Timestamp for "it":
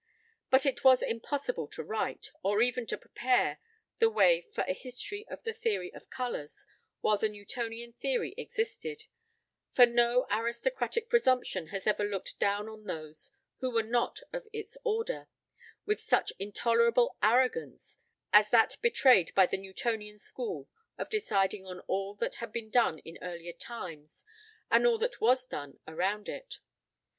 0.65-0.83, 26.27-26.57